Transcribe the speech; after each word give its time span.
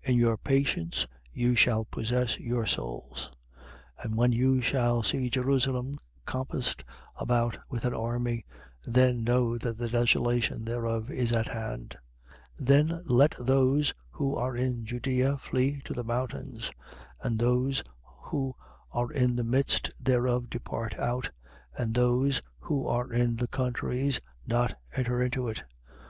In 0.00 0.14
your 0.14 0.36
patience 0.36 1.08
you 1.32 1.56
shall 1.56 1.84
possess 1.84 2.38
your 2.38 2.66
souls. 2.66 3.32
21:20. 3.98 4.04
And 4.04 4.16
when 4.16 4.30
you 4.30 4.62
shall 4.62 5.02
see 5.02 5.28
Jerusalem 5.28 5.98
compassed 6.24 6.84
about 7.16 7.58
with 7.68 7.84
an 7.84 7.92
army, 7.92 8.46
then 8.86 9.24
know 9.24 9.58
that 9.58 9.78
the 9.78 9.88
desolation 9.88 10.64
thereof 10.64 11.10
is 11.10 11.32
at 11.32 11.48
hand. 11.48 11.96
21:21. 12.60 12.66
Then 12.68 13.00
let 13.08 13.34
those 13.40 13.92
who 14.10 14.36
are 14.36 14.54
in 14.56 14.86
Judea 14.86 15.36
flee 15.38 15.82
to 15.84 15.92
the 15.92 16.04
mountains: 16.04 16.70
and 17.20 17.40
those 17.40 17.82
who 18.04 18.54
are 18.92 19.10
in 19.10 19.34
the 19.34 19.42
midst 19.42 19.90
thereof 19.98 20.48
depart 20.48 20.96
out: 20.96 21.28
and 21.76 21.92
those 21.92 22.40
who 22.60 22.86
are 22.86 23.12
in 23.12 23.34
the 23.34 23.48
countries 23.48 24.20
not 24.46 24.78
enter 24.94 25.20
into 25.20 25.48
it. 25.48 25.64